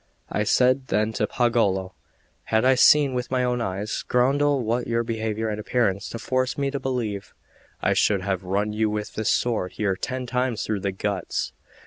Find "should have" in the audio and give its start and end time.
7.93-8.43